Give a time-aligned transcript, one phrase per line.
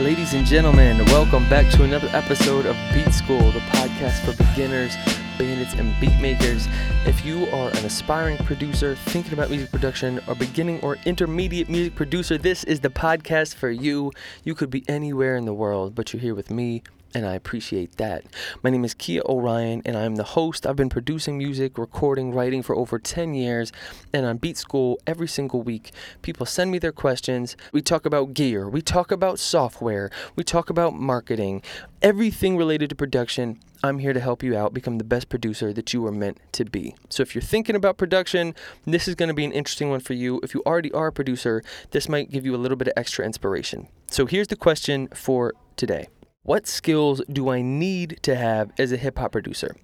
[0.00, 4.94] Ladies and gentlemen, welcome back to another episode of Beat School, the podcast for beginners,
[5.36, 6.68] bandits, and beat makers.
[7.04, 11.96] If you are an aspiring producer thinking about music production or beginning or intermediate music
[11.96, 14.12] producer, this is the podcast for you.
[14.44, 17.96] You could be anywhere in the world, but you're here with me, and I appreciate
[17.96, 18.24] that.
[18.62, 20.66] My name is Kia Orion, and I'm the host.
[20.66, 23.72] I've been producing music, recording, writing for over 10 years,
[24.12, 25.90] and on Beat School every single week,
[26.22, 27.56] people send me their questions.
[27.72, 31.62] We talk about gear, we talk about software, we talk about marketing,
[32.02, 33.58] everything related to production.
[33.82, 36.64] I'm here to help you out become the best producer that you were meant to
[36.64, 36.96] be.
[37.08, 38.54] So if you're thinking about production,
[38.84, 40.40] this is going to be an interesting one for you.
[40.42, 43.24] If you already are a producer, this might give you a little bit of extra
[43.24, 43.88] inspiration.
[44.08, 46.08] So here's the question for today.
[46.48, 49.76] What skills do I need to have as a hip hop producer?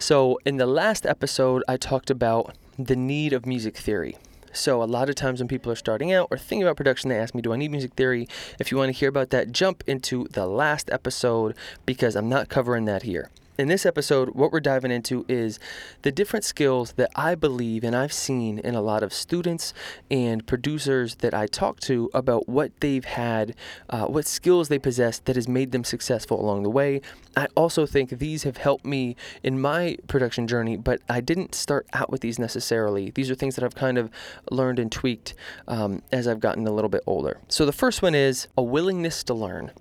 [0.00, 4.16] So, in the last episode, I talked about the need of music theory.
[4.52, 7.20] So, a lot of times when people are starting out or thinking about production, they
[7.20, 8.26] ask me, Do I need music theory?
[8.58, 11.54] If you want to hear about that, jump into the last episode
[11.86, 13.30] because I'm not covering that here.
[13.58, 15.58] In this episode, what we're diving into is
[16.00, 19.74] the different skills that I believe and I've seen in a lot of students
[20.10, 23.54] and producers that I talk to about what they've had,
[23.90, 27.02] uh, what skills they possess that has made them successful along the way.
[27.36, 31.86] I also think these have helped me in my production journey, but I didn't start
[31.92, 33.10] out with these necessarily.
[33.10, 34.10] These are things that I've kind of
[34.50, 35.34] learned and tweaked
[35.68, 37.38] um, as I've gotten a little bit older.
[37.48, 39.72] So the first one is a willingness to learn.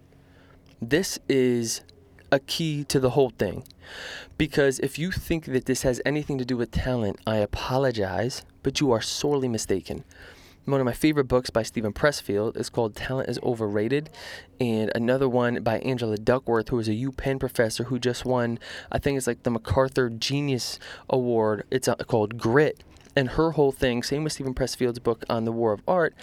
[0.82, 1.84] This is
[2.32, 3.64] a key to the whole thing.
[4.38, 8.80] Because if you think that this has anything to do with talent, I apologize, but
[8.80, 10.04] you are sorely mistaken.
[10.66, 14.12] One of my favorite books by Steven Pressfield is called Talent is Overrated,
[14.60, 18.60] and another one by Angela Duckworth, who is a UPenn professor who just won,
[18.92, 20.78] I think it's like the MacArthur Genius
[21.10, 21.66] Award.
[21.72, 22.84] It's uh, called Grit.
[23.16, 26.14] And her whole thing, same with Steven Pressfield's book on the War of Art,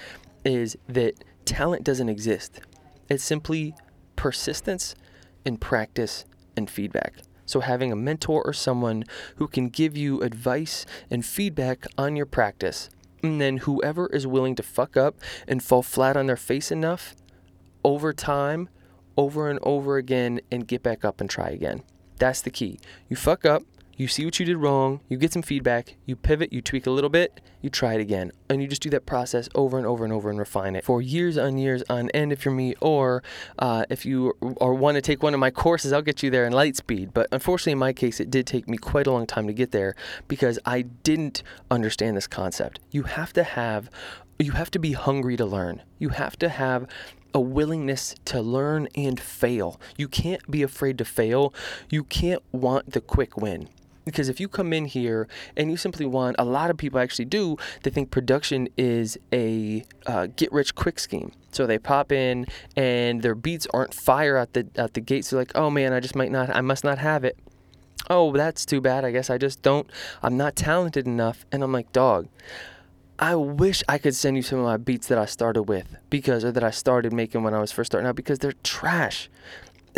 [0.44, 1.14] is that
[1.44, 2.60] talent doesn't exist.
[3.08, 3.74] It's simply
[4.14, 4.94] persistence
[5.48, 6.26] and practice
[6.56, 7.14] and feedback.
[7.46, 9.04] So, having a mentor or someone
[9.36, 12.90] who can give you advice and feedback on your practice,
[13.22, 15.16] and then whoever is willing to fuck up
[15.48, 17.16] and fall flat on their face enough
[17.82, 18.68] over time,
[19.16, 21.82] over and over again, and get back up and try again.
[22.18, 22.78] That's the key.
[23.08, 23.62] You fuck up,
[23.98, 26.90] you see what you did wrong, you get some feedback, you pivot, you tweak a
[26.90, 28.30] little bit, you try it again.
[28.48, 31.02] And you just do that process over and over and over and refine it for
[31.02, 33.24] years on years on end if you're me, or
[33.58, 36.46] uh, if you or want to take one of my courses, I'll get you there
[36.46, 37.12] in light speed.
[37.12, 39.72] But unfortunately, in my case, it did take me quite a long time to get
[39.72, 39.96] there
[40.28, 42.78] because I didn't understand this concept.
[42.92, 43.90] You have to have
[44.38, 45.82] you have to be hungry to learn.
[45.98, 46.86] You have to have
[47.34, 49.80] a willingness to learn and fail.
[49.96, 51.52] You can't be afraid to fail.
[51.90, 53.68] You can't want the quick win.
[54.08, 57.26] Because if you come in here and you simply want, a lot of people actually
[57.26, 61.32] do, they think production is a uh, get rich quick scheme.
[61.52, 65.30] So they pop in and their beats aren't fire at the at the gates.
[65.30, 67.38] They're like, oh man, I just might not, I must not have it.
[68.10, 69.04] Oh, that's too bad.
[69.04, 69.90] I guess I just don't,
[70.22, 71.44] I'm not talented enough.
[71.52, 72.28] And I'm like, dog.
[73.20, 76.44] I wish I could send you some of my beats that I started with because,
[76.44, 79.28] or that I started making when I was first starting out because they're trash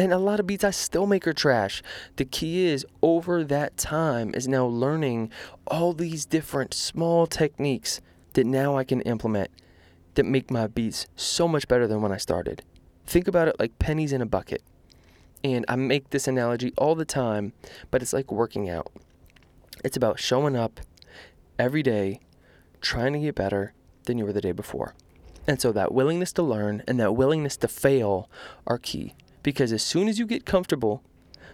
[0.00, 1.82] and a lot of beats I still make are trash.
[2.16, 5.30] The key is over that time is now learning
[5.66, 8.00] all these different small techniques
[8.32, 9.50] that now I can implement
[10.14, 12.62] that make my beats so much better than when I started.
[13.06, 14.62] Think about it like pennies in a bucket.
[15.44, 17.52] And I make this analogy all the time,
[17.90, 18.90] but it's like working out.
[19.84, 20.80] It's about showing up
[21.58, 22.20] every day,
[22.80, 23.74] trying to get better
[24.04, 24.94] than you were the day before.
[25.46, 28.30] And so that willingness to learn and that willingness to fail
[28.66, 31.02] are key because as soon as you get comfortable,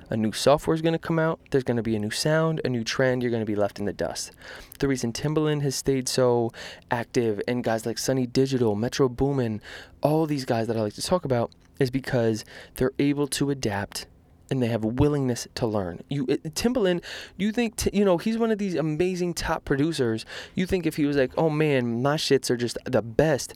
[0.09, 1.41] a new software is going to come out.
[1.51, 3.23] There's going to be a new sound, a new trend.
[3.23, 4.31] You're going to be left in the dust.
[4.79, 6.53] The reason Timbaland has stayed so
[6.91, 9.61] active and guys like Sonny Digital, Metro Boomin,
[10.03, 12.45] all these guys that I like to talk about is because
[12.77, 14.07] they're able to adapt
[14.51, 16.03] and they have a willingness to learn.
[16.09, 17.03] You Timbaland,
[17.37, 20.25] you think t- you know he's one of these amazing top producers.
[20.55, 23.55] You think if he was like, "Oh man, my shits are just the best."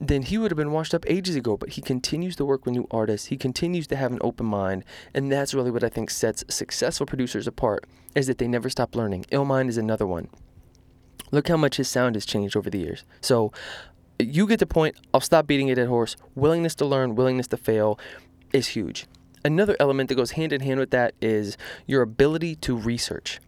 [0.00, 1.56] Then he would have been washed up ages ago.
[1.56, 3.28] But he continues to work with new artists.
[3.28, 4.84] He continues to have an open mind,
[5.14, 7.84] and that's really what I think sets successful producers apart
[8.14, 9.26] is that they never stop learning.
[9.30, 10.28] Illmind is another one.
[11.30, 13.04] Look how much his sound has changed over the years.
[13.20, 13.52] So
[14.18, 14.96] you get the point.
[15.12, 16.16] I'll stop beating it at horse.
[16.34, 17.98] Willingness to learn, willingness to fail
[18.52, 19.06] is huge.
[19.44, 21.56] Another element that goes hand in hand with that is
[21.86, 23.40] your ability to research.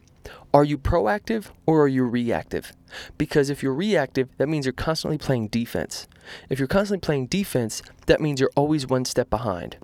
[0.53, 2.73] Are you proactive or are you reactive?
[3.17, 6.09] Because if you're reactive, that means you're constantly playing defense.
[6.49, 9.77] If you're constantly playing defense, that means you're always one step behind.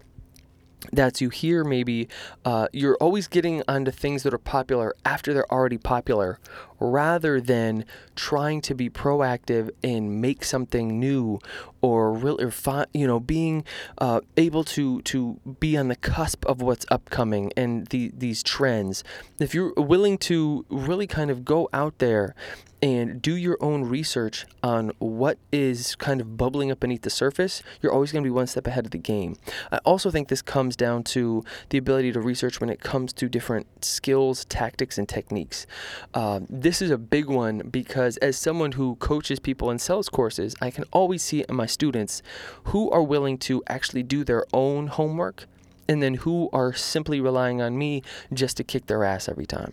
[0.93, 2.09] That's you hear maybe
[2.45, 6.39] uh, you're always getting onto things that are popular after they're already popular,
[6.79, 7.85] rather than
[8.15, 11.39] trying to be proactive and make something new
[11.81, 13.65] or really or fi- you know being
[13.99, 19.05] uh, able to to be on the cusp of what's upcoming and the these trends
[19.41, 22.35] if you're willing to really kind of go out there
[22.83, 27.63] and do your own research on what is kind of bubbling up beneath the surface,
[27.81, 29.37] you're always going to be one step ahead of the game.
[29.73, 33.29] I also think this comes down to the ability to research when it comes to
[33.29, 35.67] different skills, tactics, and techniques.
[36.13, 40.55] Uh, this is a big one because as someone who coaches people and sells courses,
[40.61, 42.23] I can always see in my students
[42.71, 45.47] who are willing to actually do their own homework
[45.89, 49.73] and then who are simply relying on me just to kick their ass every time.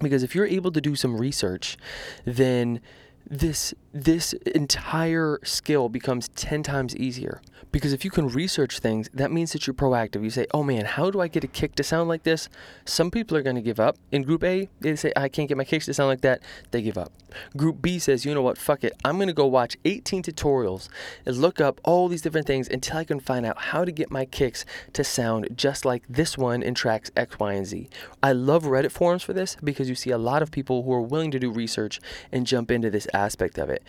[0.00, 1.78] Because if you're able to do some research,
[2.26, 2.80] then
[3.28, 7.40] this this entire skill becomes 10 times easier.
[7.72, 10.22] Because if you can research things that means that you're proactive.
[10.22, 12.48] You say oh man how do i get a kick to sound like this?
[12.84, 13.96] Some people are going to give up.
[14.10, 16.80] In group a they say i can't get my kicks to sound like that they
[16.80, 17.12] give up.
[17.56, 18.56] Group b says you know what?
[18.56, 18.94] Fuck it.
[19.04, 20.88] I'm going to go watch 18 tutorials
[21.26, 24.10] and look up all these different things until i can find out how to get
[24.10, 24.64] my kicks
[24.94, 27.88] to sound just like this one in tracks x y and z.
[28.22, 31.02] I love reddit forums for this because you see a lot of people who are
[31.02, 32.00] willing to do research
[32.32, 33.82] and jump into this aspect of it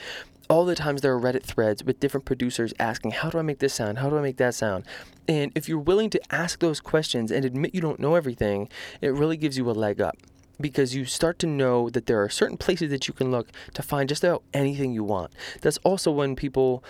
[0.49, 3.59] all the times there are Reddit threads with different producers asking, How do I make
[3.59, 3.99] this sound?
[3.99, 4.83] How do I make that sound?
[5.27, 8.67] And if you're willing to ask those questions and admit you don't know everything,
[8.99, 10.17] it really gives you a leg up
[10.59, 13.83] because you start to know that there are certain places that you can look to
[13.83, 15.31] find just about anything you want.
[15.61, 16.83] That's also when people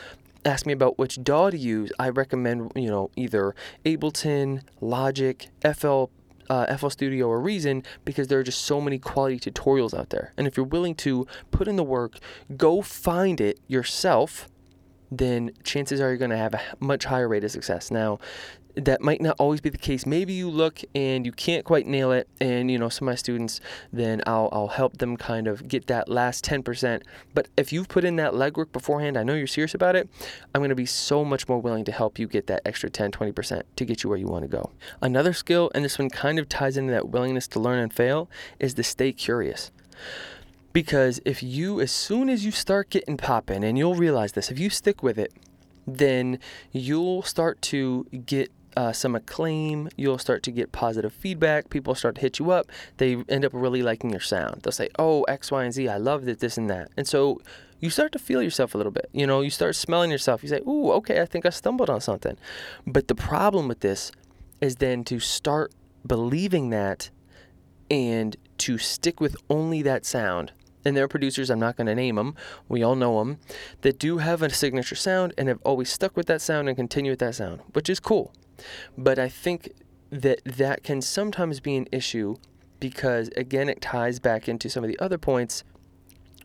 [0.45, 3.53] ask me about which DAW to use, I recommend, you know, either
[3.85, 6.05] Ableton, Logic, FL
[6.49, 10.33] uh, FL Studio or Reason because there are just so many quality tutorials out there.
[10.37, 12.19] And if you're willing to put in the work,
[12.57, 14.47] go find it yourself,
[15.11, 17.91] then chances are you're going to have a much higher rate of success.
[17.91, 18.19] Now,
[18.75, 20.05] that might not always be the case.
[20.05, 23.15] Maybe you look and you can't quite nail it, and you know some of my
[23.15, 23.59] students,
[23.91, 27.01] then I'll I'll help them kind of get that last 10%.
[27.33, 30.09] But if you've put in that legwork beforehand, I know you're serious about it.
[30.53, 33.11] I'm going to be so much more willing to help you get that extra 10,
[33.11, 34.71] 20% to get you where you want to go.
[35.01, 38.29] Another skill, and this one kind of ties into that willingness to learn and fail,
[38.59, 39.71] is to stay curious.
[40.79, 44.57] Because if you, as soon as you start getting popping, and you'll realize this, if
[44.57, 45.33] you stick with it,
[45.85, 46.39] then
[46.71, 49.89] you'll start to get uh, some acclaim.
[49.97, 51.69] You'll start to get positive feedback.
[51.69, 52.71] People start to hit you up.
[52.95, 54.61] They end up really liking your sound.
[54.61, 55.89] They'll say, "Oh, X, Y, and Z.
[55.89, 57.41] I love that, this, and that." And so
[57.81, 59.09] you start to feel yourself a little bit.
[59.11, 60.43] You know, you start smelling yourself.
[60.43, 62.37] You say, "Ooh, okay, I think I stumbled on something."
[62.87, 64.13] But the problem with this
[64.61, 65.73] is then to start
[66.07, 67.09] believing that
[67.91, 70.53] and to stick with only that sound.
[70.85, 72.35] And there are producers, I'm not going to name them,
[72.67, 73.39] we all know them,
[73.81, 77.11] that do have a signature sound and have always stuck with that sound and continue
[77.11, 78.33] with that sound, which is cool.
[78.97, 79.73] But I think
[80.09, 82.37] that that can sometimes be an issue
[82.79, 85.63] because, again, it ties back into some of the other points.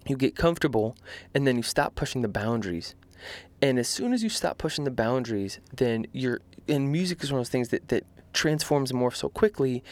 [0.07, 0.97] You get comfortable
[1.35, 2.95] and then you stop pushing the boundaries.
[3.63, 7.41] And as soon as you stop pushing the boundaries, then you're, and music is one
[7.41, 8.05] of those things that, that
[8.35, 9.83] transforms more so quickly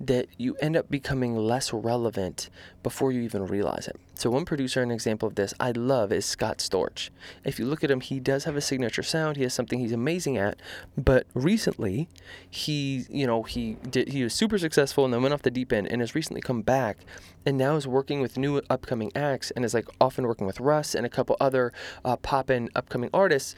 [0.00, 2.50] that you end up becoming less relevant
[2.82, 3.96] before you even realize it.
[4.14, 7.10] So one producer, an example of this I love is Scott Storch.
[7.44, 9.36] If you look at him, he does have a signature sound.
[9.36, 10.60] He has something he's amazing at.
[10.96, 12.08] But recently,
[12.48, 15.72] he, you know, he did he was super successful and then went off the deep
[15.72, 16.98] end and has recently come back
[17.46, 20.94] and now is working with new upcoming acts and is like often working with Russ
[20.94, 21.72] and a couple other
[22.04, 23.54] uh, pop in upcoming artists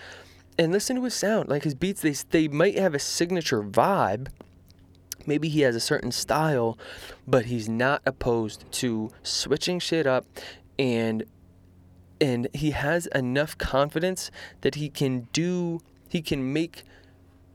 [0.58, 1.48] and listen to his sound.
[1.48, 4.28] Like his beats, they they might have a signature vibe.
[5.26, 6.78] Maybe he has a certain style,
[7.26, 10.26] but he's not opposed to switching shit up
[10.78, 11.24] and
[12.20, 14.30] and he has enough confidence
[14.60, 16.84] that he can do he can make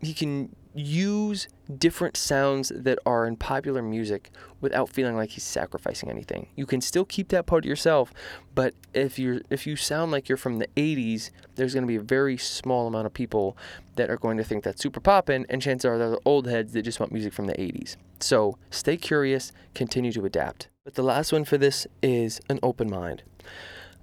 [0.02, 1.48] he can use
[1.78, 6.48] different sounds that are in popular music without feeling like he's sacrificing anything.
[6.56, 8.14] You can still keep that part to yourself,
[8.54, 11.96] but if you're if you sound like you're from the 80s, there's going to be
[11.96, 13.58] a very small amount of people
[13.96, 16.74] that are going to think that's super poppin', and chances are they're the old heads
[16.74, 17.96] that just want music from the 80s.
[18.20, 20.68] So stay curious, continue to adapt.
[20.84, 23.24] But the last one for this is an open mind.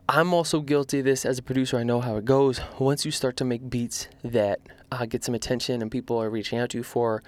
[0.09, 1.79] I'm also guilty of this as a producer.
[1.79, 2.61] I know how it goes.
[2.79, 4.61] Once you start to make beats that
[4.93, 7.25] uh, get some attention and people are reaching out to you for,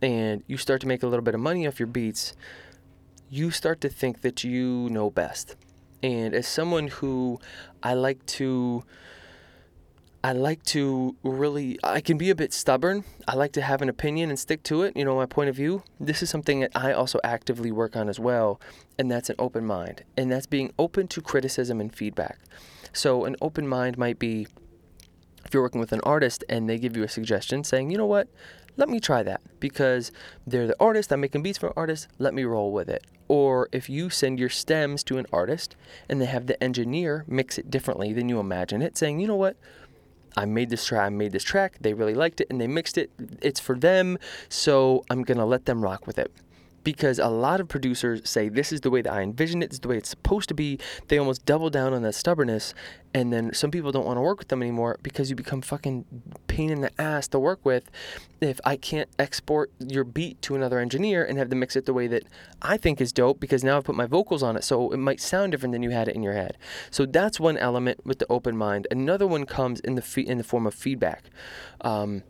[0.00, 2.34] and you start to make a little bit of money off your beats,
[3.28, 5.56] you start to think that you know best.
[6.02, 7.40] And as someone who
[7.82, 8.84] I like to
[10.24, 13.04] I like to really, I can be a bit stubborn.
[13.28, 15.54] I like to have an opinion and stick to it, you know, my point of
[15.54, 15.82] view.
[16.00, 18.58] This is something that I also actively work on as well,
[18.98, 20.02] and that's an open mind.
[20.16, 22.38] And that's being open to criticism and feedback.
[22.94, 24.46] So, an open mind might be
[25.44, 28.06] if you're working with an artist and they give you a suggestion saying, you know
[28.06, 28.28] what,
[28.78, 30.10] let me try that because
[30.46, 33.06] they're the artist, I'm making beats for artists, let me roll with it.
[33.28, 35.76] Or if you send your stems to an artist
[36.08, 39.36] and they have the engineer mix it differently than you imagine it, saying, you know
[39.36, 39.56] what?
[40.36, 41.06] I made this track.
[41.06, 41.78] I made this track.
[41.80, 43.10] They really liked it, and they mixed it.
[43.40, 46.32] It's for them, so I'm gonna let them rock with it
[46.84, 49.76] because a lot of producers say this is the way that I envision it, this
[49.76, 50.78] is the way it's supposed to be.
[51.08, 52.74] They almost double down on that stubbornness,
[53.12, 56.04] and then some people don't want to work with them anymore because you become fucking
[56.46, 57.90] pain in the ass to work with.
[58.40, 61.94] If I can't export your beat to another engineer and have them mix it the
[61.94, 62.24] way that
[62.60, 65.20] I think is dope, because now I've put my vocals on it, so it might
[65.20, 66.58] sound different than you had it in your head.
[66.90, 68.86] So that's one element with the open mind.
[68.90, 71.24] Another one comes in the fe- in the form of feedback.
[71.80, 72.22] Um,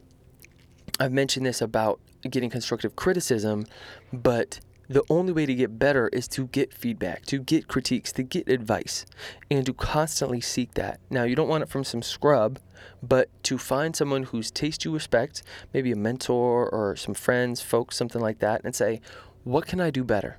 [1.00, 3.64] I've mentioned this about getting constructive criticism,
[4.12, 8.22] but the only way to get better is to get feedback, to get critiques, to
[8.22, 9.06] get advice,
[9.50, 11.00] and to constantly seek that.
[11.10, 12.60] Now, you don't want it from some scrub,
[13.02, 17.96] but to find someone whose taste you respect, maybe a mentor or some friends, folks,
[17.96, 19.00] something like that, and say,
[19.42, 20.38] What can I do better?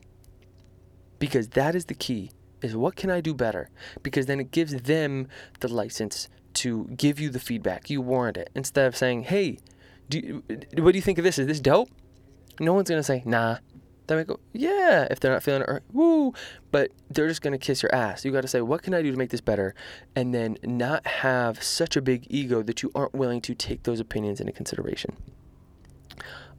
[1.17, 2.31] Because that is the key,
[2.62, 3.69] is what can I do better?
[4.03, 5.27] Because then it gives them
[5.59, 7.89] the license to give you the feedback.
[7.89, 8.50] You warrant it.
[8.55, 9.57] Instead of saying, Hey,
[10.09, 10.43] do you,
[10.83, 11.39] what do you think of this?
[11.39, 11.89] Is this dope?
[12.59, 13.57] No one's gonna say nah.
[14.07, 16.31] They might go, yeah, if they're not feeling it, or woo,
[16.71, 18.24] but they're just gonna kiss your ass.
[18.24, 19.74] You gotta say, what can I do to make this better?
[20.15, 24.00] And then not have such a big ego that you aren't willing to take those
[24.00, 25.15] opinions into consideration.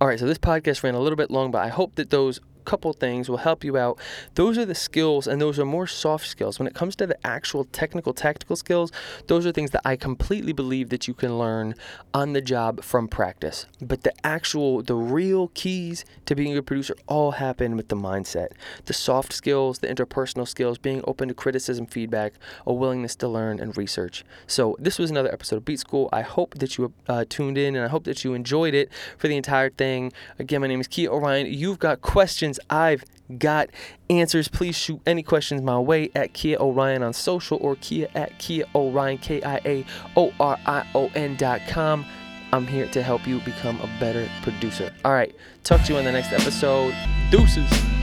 [0.00, 2.40] All right, so this podcast ran a little bit long, but I hope that those
[2.66, 3.98] couple things will help you out.
[4.34, 6.58] Those are the skills, and those are more soft skills.
[6.58, 8.92] When it comes to the actual technical, tactical skills,
[9.28, 11.74] those are things that I completely believe that you can learn
[12.12, 13.66] on the job from practice.
[13.80, 17.96] But the actual, the real keys to being a good producer all happen with the
[17.96, 18.48] mindset.
[18.84, 22.34] The soft skills, the interpersonal skills, being open to criticism, feedback,
[22.66, 24.24] a willingness to learn and research.
[24.46, 26.08] So, this was another episode of Beat School.
[26.12, 29.28] I hope that you uh, tuned in and I hope that you enjoyed it for
[29.28, 30.12] the entire thing.
[30.38, 31.46] Again, my name is Kia Orion.
[31.46, 32.70] You've got questions questions.
[32.70, 33.68] I've got
[34.10, 34.48] answers.
[34.48, 38.64] Please shoot any questions my way at Kia Orion on social or Kia at Kia
[38.74, 39.84] Orion, K I A
[40.16, 42.04] O R I O N dot com.
[42.52, 44.92] I'm here to help you become a better producer.
[45.04, 45.34] All right,
[45.64, 46.94] talk to you on the next episode.
[47.30, 47.95] Deuces.